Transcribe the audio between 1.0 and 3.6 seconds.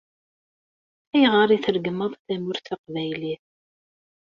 Ayɣer i tregmeḍ tamurt taqbaylit?